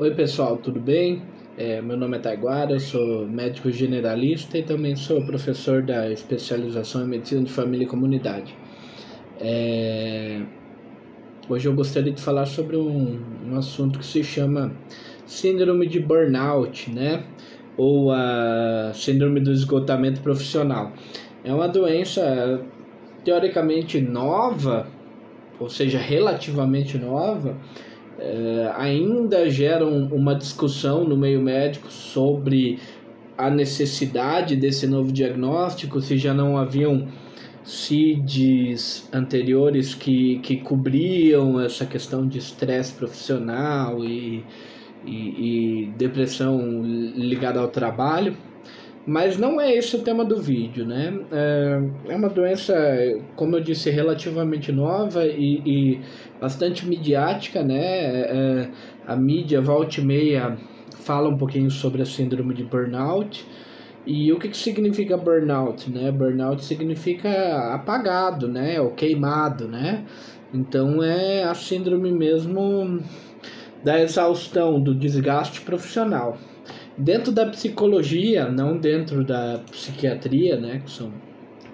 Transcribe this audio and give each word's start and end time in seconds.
Oi 0.00 0.14
pessoal, 0.14 0.56
tudo 0.56 0.80
bem? 0.80 1.20
É, 1.58 1.82
meu 1.82 1.94
nome 1.94 2.16
é 2.16 2.20
Taiguara, 2.20 2.72
eu 2.72 2.80
sou 2.80 3.28
médico 3.28 3.70
generalista 3.70 4.56
e 4.56 4.62
também 4.62 4.96
sou 4.96 5.22
professor 5.26 5.82
da 5.82 6.10
especialização 6.10 7.04
em 7.04 7.06
medicina 7.06 7.42
de 7.42 7.52
família 7.52 7.84
e 7.84 7.86
comunidade. 7.86 8.56
É, 9.38 10.40
hoje 11.46 11.68
eu 11.68 11.74
gostaria 11.74 12.14
de 12.14 12.22
falar 12.22 12.46
sobre 12.46 12.78
um, 12.78 13.20
um 13.46 13.58
assunto 13.58 13.98
que 13.98 14.06
se 14.06 14.24
chama 14.24 14.72
síndrome 15.26 15.86
de 15.86 16.00
burnout, 16.00 16.90
né? 16.90 17.22
Ou 17.76 18.10
a 18.10 18.92
síndrome 18.94 19.38
do 19.38 19.52
esgotamento 19.52 20.22
profissional. 20.22 20.94
É 21.44 21.52
uma 21.52 21.68
doença 21.68 22.64
teoricamente 23.22 24.00
nova, 24.00 24.86
ou 25.58 25.68
seja, 25.68 25.98
relativamente 25.98 26.96
nova, 26.96 27.54
é, 28.20 28.72
ainda 28.76 29.48
geram 29.48 30.04
uma 30.12 30.34
discussão 30.34 31.04
no 31.04 31.16
meio 31.16 31.40
médico 31.40 31.90
sobre 31.90 32.78
a 33.36 33.50
necessidade 33.50 34.54
desse 34.54 34.86
novo 34.86 35.10
diagnóstico, 35.10 36.00
se 36.02 36.18
já 36.18 36.34
não 36.34 36.58
haviam 36.58 37.08
CIDs 37.64 39.08
anteriores 39.12 39.94
que, 39.94 40.38
que 40.40 40.58
cobriam 40.58 41.58
essa 41.58 41.86
questão 41.86 42.28
de 42.28 42.38
estresse 42.38 42.92
profissional 42.92 44.04
e, 44.04 44.44
e, 45.06 45.86
e 45.86 45.92
depressão 45.96 46.82
ligada 46.82 47.60
ao 47.60 47.68
trabalho. 47.68 48.36
Mas 49.06 49.38
não 49.38 49.58
é 49.60 49.74
esse 49.74 49.96
o 49.96 50.02
tema 50.02 50.24
do 50.24 50.36
vídeo, 50.36 50.86
né? 50.86 51.18
É, 51.32 52.12
é 52.12 52.16
uma 52.16 52.28
doença, 52.28 52.74
como 53.34 53.56
eu 53.56 53.60
disse, 53.62 53.88
relativamente 53.90 54.70
nova 54.70 55.26
e, 55.26 55.62
e 55.64 56.00
bastante 56.38 56.86
midiática, 56.86 57.62
né? 57.62 57.80
É, 57.80 58.70
a 59.06 59.16
mídia, 59.16 59.60
volta 59.60 60.00
e 60.00 60.04
meia, 60.04 60.58
fala 60.90 61.30
um 61.30 61.36
pouquinho 61.38 61.70
sobre 61.70 62.02
a 62.02 62.04
síndrome 62.04 62.54
de 62.54 62.64
burnout. 62.64 63.46
E 64.06 64.32
o 64.32 64.38
que, 64.38 64.48
que 64.48 64.56
significa 64.56 65.16
burnout, 65.16 65.90
né? 65.90 66.12
Burnout 66.12 66.62
significa 66.62 67.74
apagado, 67.74 68.48
né? 68.48 68.80
Ou 68.80 68.90
queimado, 68.90 69.66
né? 69.66 70.04
Então 70.52 71.02
é 71.02 71.42
a 71.44 71.54
síndrome 71.54 72.12
mesmo 72.12 73.00
da 73.82 73.98
exaustão, 73.98 74.78
do 74.78 74.94
desgaste 74.94 75.62
profissional 75.62 76.36
dentro 76.96 77.32
da 77.32 77.46
psicologia, 77.46 78.48
não 78.48 78.76
dentro 78.76 79.24
da 79.24 79.60
psiquiatria, 79.70 80.56
né, 80.56 80.82
que 80.84 80.90
são 80.90 81.12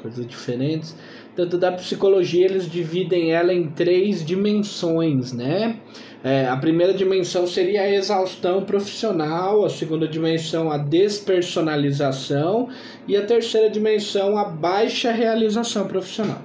coisas 0.00 0.26
diferentes. 0.26 0.96
Dentro 1.34 1.58
da 1.58 1.72
psicologia, 1.72 2.44
eles 2.44 2.70
dividem 2.70 3.32
ela 3.32 3.52
em 3.52 3.68
três 3.68 4.24
dimensões, 4.24 5.32
né? 5.32 5.80
É, 6.22 6.46
a 6.46 6.56
primeira 6.56 6.94
dimensão 6.94 7.46
seria 7.46 7.82
a 7.82 7.90
exaustão 7.90 8.62
profissional, 8.64 9.64
a 9.64 9.68
segunda 9.68 10.08
dimensão 10.08 10.70
a 10.70 10.78
despersonalização 10.78 12.68
e 13.06 13.14
a 13.14 13.26
terceira 13.26 13.68
dimensão 13.68 14.38
a 14.38 14.44
baixa 14.44 15.12
realização 15.12 15.86
profissional. 15.86 16.40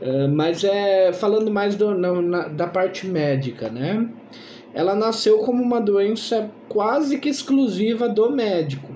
É, 0.00 0.26
mas 0.26 0.64
é 0.64 1.12
falando 1.12 1.52
mais 1.52 1.76
do, 1.76 1.94
na, 1.94 2.48
da 2.48 2.66
parte 2.66 3.06
médica, 3.06 3.68
né? 3.68 4.08
Ela 4.74 4.94
nasceu 4.94 5.38
como 5.38 5.62
uma 5.62 5.80
doença 5.80 6.50
quase 6.68 7.18
que 7.18 7.28
exclusiva 7.28 8.08
do 8.08 8.30
médico. 8.30 8.90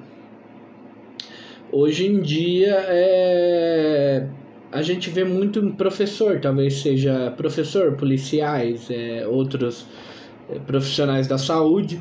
Hoje 1.71 2.07
em 2.07 2.21
dia 2.21 2.75
é, 2.89 4.27
a 4.73 4.83
gente 4.83 5.11
vê 5.11 5.25
muito 5.25 5.59
em 5.59 5.73
professor, 5.73 6.41
talvez 6.41 6.81
seja 6.81 7.33
professor, 7.37 7.97
policiais, 7.97 8.89
é, 8.91 9.27
outros 9.27 9.87
é, 10.49 10.59
profissionais 10.61 11.27
da 11.27 11.37
saúde, 11.37 12.01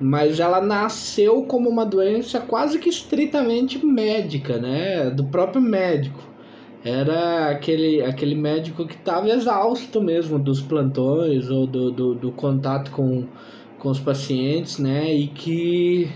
mas 0.00 0.40
ela 0.40 0.60
nasceu 0.60 1.42
como 1.42 1.68
uma 1.68 1.84
doença 1.84 2.40
quase 2.40 2.78
que 2.78 2.88
estritamente 2.88 3.84
médica, 3.84 4.58
né, 4.58 5.10
do 5.10 5.24
próprio 5.24 5.60
médico 5.60 6.29
era 6.84 7.50
aquele, 7.50 8.02
aquele 8.02 8.34
médico 8.34 8.86
que 8.86 8.94
estava 8.94 9.28
exausto 9.28 10.00
mesmo 10.00 10.38
dos 10.38 10.62
plantões 10.62 11.50
ou 11.50 11.66
do, 11.66 11.90
do, 11.90 12.14
do, 12.14 12.32
contato 12.32 12.90
com, 12.90 13.26
com 13.78 13.90
os 13.90 14.00
pacientes, 14.00 14.78
né? 14.78 15.14
E 15.14 15.28
que 15.28 16.10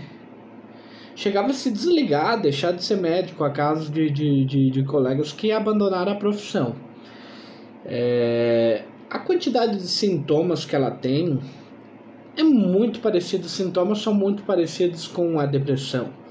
chegava 1.15 1.49
a 1.49 1.53
se 1.53 1.71
desligar, 1.71 2.41
deixar 2.41 2.71
de 2.71 2.83
ser 2.83 2.97
médico, 2.97 3.43
a 3.43 3.51
casos 3.51 3.91
de, 3.91 4.09
de, 4.09 4.45
de, 4.45 4.71
de 4.71 4.83
colegas 4.83 5.31
que 5.31 5.51
abandonaram 5.51 6.13
a 6.13 6.15
profissão. 6.15 6.75
É, 7.85 8.83
a 9.09 9.19
quantidade 9.19 9.77
de 9.77 9.87
sintomas 9.87 10.65
que 10.65 10.75
ela 10.75 10.89
tem 10.89 11.39
é 12.35 12.43
muito 12.43 12.99
parecida, 13.01 13.45
os 13.45 13.51
sintomas 13.51 13.99
são 13.99 14.15
muito 14.15 14.41
parecidos 14.43 15.07
com 15.07 15.39
a 15.39 15.45
depressão 15.45 16.24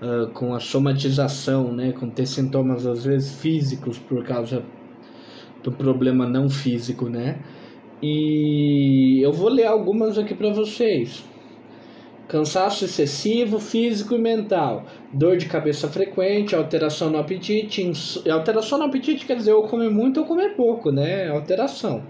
uh, 0.00 0.30
com 0.32 0.54
a 0.54 0.60
somatização, 0.60 1.72
né, 1.72 1.92
com 1.92 2.08
ter 2.08 2.26
sintomas 2.26 2.86
às 2.86 3.04
vezes 3.04 3.40
físicos 3.40 3.98
por 3.98 4.24
causa 4.24 4.62
do 5.62 5.72
problema 5.72 6.28
não 6.28 6.48
físico, 6.48 7.08
né? 7.08 7.38
E 8.02 9.24
eu 9.24 9.32
vou 9.32 9.48
ler 9.48 9.64
algumas 9.64 10.18
aqui 10.18 10.34
para 10.34 10.52
vocês. 10.52 11.24
Cansaço 12.28 12.84
excessivo, 12.84 13.58
físico 13.58 14.14
e 14.14 14.18
mental, 14.18 14.84
dor 15.12 15.36
de 15.36 15.46
cabeça 15.46 15.88
frequente, 15.88 16.54
alteração 16.54 17.10
no 17.10 17.18
apetite. 17.18 17.82
Alteração 18.30 18.78
no 18.78 18.84
apetite 18.84 19.26
quer 19.26 19.36
dizer 19.36 19.52
ou 19.52 19.66
comer 19.66 19.90
muito 19.90 20.20
ou 20.20 20.26
comer 20.26 20.54
pouco, 20.54 20.90
né? 20.90 21.28
Alteração. 21.28 22.02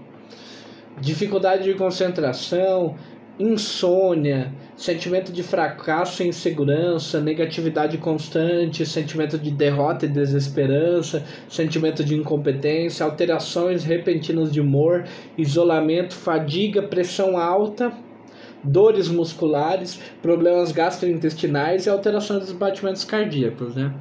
Dificuldade 0.99 1.63
de 1.63 1.73
concentração, 1.75 2.95
insônia, 3.39 4.53
sentimento 4.75 5.31
de 5.31 5.41
fracasso 5.41 6.21
e 6.21 6.27
insegurança, 6.27 7.21
negatividade 7.21 7.97
constante, 7.97 8.85
sentimento 8.85 9.37
de 9.37 9.49
derrota 9.49 10.05
e 10.05 10.09
desesperança, 10.09 11.23
sentimento 11.47 12.03
de 12.03 12.15
incompetência, 12.15 13.05
alterações 13.05 13.83
repentinas 13.83 14.51
de 14.51 14.59
humor, 14.59 15.05
isolamento, 15.37 16.13
fadiga, 16.13 16.83
pressão 16.83 17.37
alta, 17.37 17.93
dores 18.63 19.07
musculares, 19.07 19.99
problemas 20.21 20.71
gastrointestinais 20.71 21.85
e 21.85 21.89
alterações 21.89 22.41
dos 22.41 22.51
batimentos 22.51 23.05
cardíacos, 23.05 23.75
né? 23.75 23.93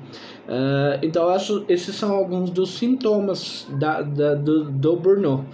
Uh, 0.46 0.98
então, 1.02 1.28
esses 1.68 1.94
são 1.94 2.14
alguns 2.14 2.50
dos 2.50 2.76
sintomas 2.76 3.66
da, 3.78 4.02
da 4.02 4.34
do, 4.34 4.70
do 4.70 4.96
burnout. 4.96 5.44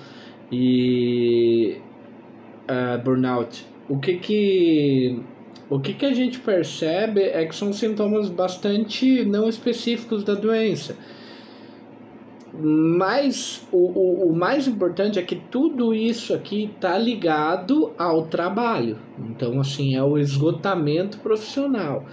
E 0.51 1.79
uh, 2.69 3.01
burnout 3.03 3.65
o 3.91 3.99
que 3.99 4.17
que 4.19 5.21
o 5.69 5.81
que 5.81 5.95
que 5.95 6.07
a 6.07 6.15
gente 6.15 6.39
percebe 6.39 7.23
é 7.23 7.45
que 7.45 7.55
são 7.55 7.73
sintomas 7.73 8.29
bastante 8.29 9.25
não 9.25 9.49
específicos 9.49 10.25
da 10.25 10.35
doença. 10.35 10.97
Mas 12.53 13.67
o, 13.71 13.79
o, 13.79 14.31
o 14.31 14.37
mais 14.37 14.67
importante 14.67 15.19
é 15.19 15.23
que 15.23 15.37
tudo 15.37 15.95
isso 15.95 16.35
aqui 16.35 16.65
está 16.65 16.99
ligado 16.99 17.93
ao 17.97 18.27
trabalho. 18.27 18.99
Então, 19.19 19.61
assim, 19.61 19.95
é 19.95 20.03
o 20.03 20.19
esgotamento 20.19 21.19
profissional. 21.19 22.05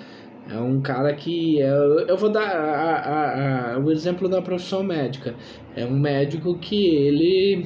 É 0.50 0.59
um 0.59 0.80
cara 0.80 1.14
que. 1.14 1.59
É, 1.59 1.72
eu 2.08 2.18
vou 2.18 2.30
dar 2.30 2.48
a, 2.48 2.96
a, 2.96 3.76
a, 3.76 3.80
o 3.80 3.92
exemplo 3.92 4.30
da 4.30 4.42
profissão 4.42 4.84
médica. 4.84 5.36
É 5.76 5.84
um 5.84 6.00
médico 6.00 6.58
que 6.59 6.96
ele 6.96 7.66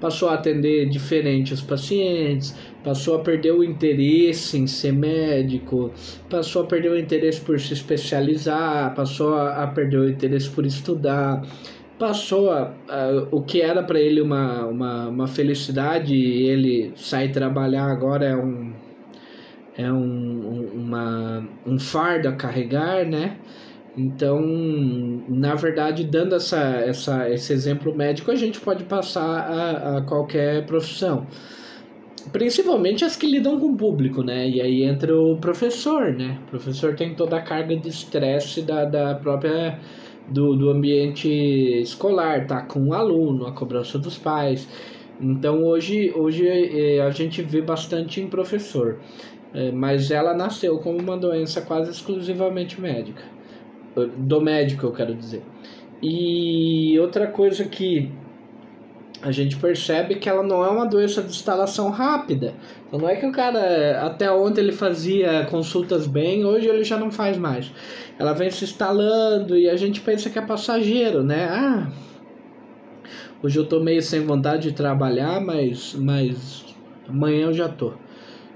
passou 0.00 0.30
a 0.30 0.34
atender 0.34 0.88
diferente 0.88 1.52
os 1.52 1.60
pacientes, 1.60 2.56
passou 2.82 3.16
a 3.16 3.18
perder 3.20 3.52
o 3.52 3.62
interesse 3.62 4.58
em 4.58 4.66
ser 4.66 4.92
médico, 4.92 5.90
passou 6.28 6.62
a 6.62 6.66
perder 6.66 6.90
o 6.90 6.98
interesse 6.98 7.40
por 7.40 7.58
se 7.60 7.72
especializar, 7.74 8.94
passou 8.94 9.34
a, 9.34 9.66
perder 9.66 9.98
o 9.98 10.08
interesse 10.08 10.48
por 10.50 10.64
estudar, 10.64 11.42
passou 11.98 12.50
a, 12.50 12.72
a 12.88 13.28
o 13.30 13.42
que 13.42 13.60
era 13.60 13.82
para 13.82 14.00
ele 14.00 14.20
uma, 14.20 14.66
uma, 14.66 15.08
uma 15.08 15.26
felicidade, 15.28 16.14
ele 16.14 16.92
sair 16.96 17.30
trabalhar 17.30 17.86
agora 17.86 18.24
é 18.26 18.36
um 18.36 18.72
é 19.76 19.90
um, 19.90 20.68
uma, 20.74 21.48
um 21.66 21.78
fardo 21.78 22.28
a 22.28 22.32
carregar, 22.32 23.06
né? 23.06 23.36
Então, 23.96 24.40
na 25.28 25.54
verdade, 25.54 26.04
dando 26.04 26.34
essa, 26.34 26.58
essa, 26.58 27.28
esse 27.30 27.52
exemplo 27.52 27.94
médico, 27.94 28.30
a 28.30 28.36
gente 28.36 28.60
pode 28.60 28.84
passar 28.84 29.22
a, 29.22 29.98
a 29.98 30.02
qualquer 30.02 30.66
profissão. 30.66 31.26
Principalmente 32.32 33.04
as 33.04 33.16
que 33.16 33.26
lidam 33.26 33.58
com 33.58 33.68
o 33.68 33.76
público, 33.76 34.22
né? 34.22 34.48
E 34.48 34.60
aí 34.60 34.82
entra 34.84 35.16
o 35.16 35.36
professor, 35.38 36.12
né? 36.12 36.38
O 36.46 36.50
professor 36.50 36.94
tem 36.94 37.14
toda 37.14 37.36
a 37.36 37.42
carga 37.42 37.76
de 37.76 37.88
estresse 37.88 38.62
da, 38.62 38.84
da 38.84 39.14
própria 39.14 39.78
do, 40.28 40.54
do 40.56 40.70
ambiente 40.70 41.28
escolar, 41.80 42.46
tá 42.46 42.62
com 42.62 42.88
o 42.88 42.94
aluno, 42.94 43.46
a 43.46 43.52
cobrança 43.52 43.98
dos 43.98 44.16
pais. 44.16 44.68
Então 45.20 45.64
hoje, 45.64 46.12
hoje 46.14 46.46
é, 46.46 47.00
a 47.02 47.10
gente 47.10 47.42
vê 47.42 47.60
bastante 47.60 48.20
em 48.20 48.28
professor, 48.28 48.98
é, 49.52 49.70
mas 49.70 50.10
ela 50.10 50.34
nasceu 50.34 50.78
como 50.78 50.98
uma 50.98 51.16
doença 51.16 51.60
quase 51.60 51.90
exclusivamente 51.90 52.80
médica, 52.80 53.22
do 54.16 54.40
médico 54.40 54.86
eu 54.86 54.92
quero 54.92 55.14
dizer. 55.14 55.42
E 56.02 56.98
outra 56.98 57.26
coisa 57.26 57.64
que 57.64 58.10
a 59.22 59.30
gente 59.30 59.56
percebe 59.56 60.14
que 60.14 60.28
ela 60.28 60.42
não 60.42 60.64
é 60.64 60.68
uma 60.68 60.86
doença 60.86 61.22
de 61.22 61.30
instalação 61.30 61.90
rápida. 61.90 62.54
Então 62.86 62.98
não 62.98 63.08
é 63.08 63.16
que 63.16 63.26
o 63.26 63.32
cara 63.32 64.00
até 64.06 64.30
ontem 64.30 64.62
ele 64.62 64.72
fazia 64.72 65.46
consultas 65.50 66.06
bem, 66.06 66.44
hoje 66.44 66.66
ele 66.66 66.84
já 66.84 66.96
não 66.96 67.10
faz 67.10 67.36
mais. 67.36 67.70
Ela 68.18 68.32
vem 68.32 68.50
se 68.50 68.64
instalando 68.64 69.56
e 69.56 69.68
a 69.68 69.76
gente 69.76 70.00
pensa 70.00 70.30
que 70.30 70.38
é 70.38 70.42
passageiro, 70.42 71.22
né? 71.22 71.48
Ah, 71.50 71.90
hoje 73.42 73.58
eu 73.58 73.66
tô 73.66 73.80
meio 73.80 74.00
sem 74.00 74.20
vontade 74.20 74.70
de 74.70 74.72
trabalhar, 74.74 75.40
mas, 75.40 75.94
mas 75.94 76.64
amanhã 77.08 77.46
eu 77.46 77.52
já 77.52 77.68
tô. 77.68 77.92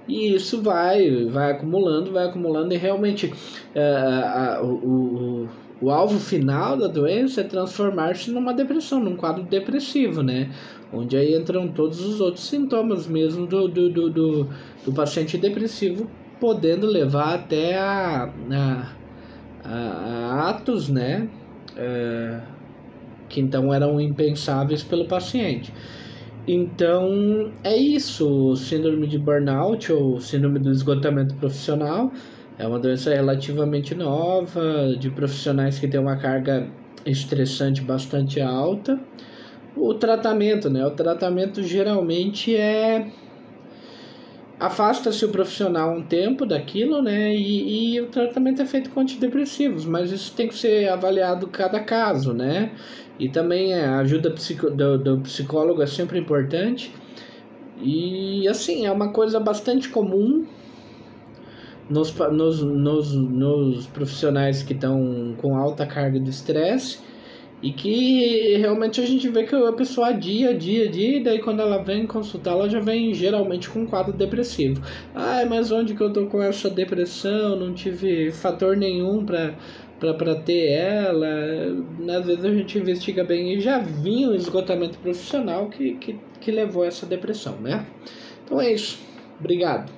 E 0.07 0.35
isso 0.35 0.63
vai, 0.63 1.27
vai 1.27 1.53
acumulando, 1.53 2.13
vai 2.13 2.27
acumulando 2.27 2.75
e 2.75 2.77
realmente 2.77 3.27
uh, 3.75 4.65
uh, 4.65 4.67
uh, 4.67 4.75
o, 4.85 5.49
o 5.85 5.91
alvo 5.91 6.19
final 6.19 6.79
da 6.79 6.87
doença 6.87 7.43
é 7.43 7.45
transformar-se 7.45 8.31
numa 8.31 8.55
depressão, 8.55 9.01
num 9.01 9.17
quadro 9.17 9.43
depressivo, 9.43 10.23
né? 10.23 10.51
Onde 10.91 11.15
aí 11.15 11.37
entram 11.37 11.69
todos 11.69 12.01
os 12.01 12.23
outros 12.23 12.49
sintomas 12.49 13.07
mesmo 13.07 13.47
do, 13.47 13.69
do, 13.69 13.91
do, 13.91 14.11
do, 14.11 14.49
do 14.83 14.93
paciente 14.95 15.37
depressivo, 15.37 16.09
podendo 16.41 16.87
levar 16.87 17.35
até 17.35 17.79
a, 17.79 18.33
a, 18.51 19.69
a 19.69 20.49
atos, 20.49 20.89
né? 20.89 21.29
É, 21.77 22.41
que 23.29 23.39
então 23.39 23.75
eram 23.75 24.01
impensáveis 24.01 24.83
pelo 24.83 25.05
paciente. 25.05 25.71
Então 26.49 27.53
é 27.63 27.77
isso, 27.77 28.57
síndrome 28.57 29.07
de 29.07 29.19
burnout 29.19 29.93
ou 29.93 30.19
síndrome 30.19 30.59
do 30.59 30.71
esgotamento 30.71 31.35
profissional 31.35 32.11
é 32.59 32.67
uma 32.67 32.79
doença 32.79 33.13
relativamente 33.13 33.95
nova, 33.95 34.95
de 34.99 35.11
profissionais 35.11 35.79
que 35.79 35.89
têm 35.89 36.01
uma 36.01 36.17
carga 36.17 36.69
estressante 37.05 37.81
bastante 37.81 38.41
alta. 38.41 38.99
O 39.77 39.95
tratamento, 39.95 40.71
né? 40.71 40.87
O 40.87 40.93
tratamento 40.93 41.63
geralmente 41.63 42.57
é 42.57 43.09
afasta-se 44.59 45.25
o 45.25 45.31
profissional 45.31 45.97
um 45.97 46.03
tempo 46.03 46.47
daquilo, 46.47 47.03
né? 47.03 47.35
E, 47.35 47.97
e, 47.97 48.01
o 48.01 48.07
tratamento 48.07 48.63
é 48.63 48.67
feito 48.67 48.91
com 48.91 49.01
antidepressivos, 49.01 49.85
mas 49.85 50.13
isso 50.13 50.33
tem 50.35 50.47
que 50.49 50.55
ser 50.55 50.89
avaliado 50.89 51.49
cada 51.49 51.81
caso, 51.81 52.33
né? 52.33 52.71
E 53.19 53.29
também 53.29 53.75
a 53.75 53.99
ajuda 53.99 54.31
do, 54.31 54.99
do 54.99 55.21
psicólogo 55.21 55.83
é 55.83 55.87
sempre 55.87 56.19
importante. 56.19 56.93
E 57.83 58.47
assim, 58.47 58.87
é 58.87 58.93
uma 58.93 59.13
coisa 59.13 59.41
bastante 59.41 59.89
comum 59.89 60.47
nos, 61.89 62.15
nos, 62.15 62.63
nos, 62.63 63.15
nos 63.15 63.87
profissionais 63.87 64.63
que 64.63 64.73
estão 64.73 65.35
com 65.39 65.57
alta 65.57 65.87
carga 65.87 66.19
de 66.19 66.31
estresse 66.31 66.99
e 67.63 67.73
que 67.73 68.57
realmente 68.59 69.01
a 69.01 69.07
gente 69.07 69.27
vê 69.29 69.45
que 69.45 69.55
a 69.55 69.73
pessoa 69.73 70.13
dia, 70.13 70.53
dia, 70.55 70.87
dia, 70.87 71.17
e 71.17 71.23
daí 71.23 71.39
quando 71.39 71.61
ela 71.61 71.83
vem 71.83 72.07
consultar, 72.07 72.53
ela 72.53 72.69
já 72.69 72.79
vem 72.79 73.15
geralmente 73.15 73.71
com 73.71 73.81
um 73.81 73.87
quadro 73.87 74.13
depressivo. 74.13 74.83
Ai, 75.15 75.47
mas 75.47 75.73
onde 75.73 75.95
que 75.95 76.03
eu 76.03 76.13
tô 76.13 76.27
com 76.27 76.43
essa 76.43 76.69
depressão? 76.69 77.57
Não 77.57 77.73
tive 77.73 78.31
fator 78.33 78.77
nenhum 78.77 79.25
para 79.25 79.55
para 79.99 80.35
ter 80.35 80.73
ela. 80.73 81.27
Às 82.19 82.27
vezes 82.27 82.45
a 82.45 82.53
gente 82.53 82.79
investiga 82.79 83.25
bem 83.25 83.55
e 83.55 83.61
já 83.61 83.79
vinha 83.79 84.29
um 84.29 84.35
esgotamento 84.35 84.99
profissional 84.99 85.71
que, 85.71 85.95
que, 85.95 86.19
que 86.43 86.51
levou 86.51 86.83
a 86.83 86.89
essa 86.89 87.07
depressão, 87.07 87.57
né? 87.63 87.87
Então 88.45 88.61
é 88.61 88.71
isso. 88.75 88.99
Obrigado. 89.41 89.91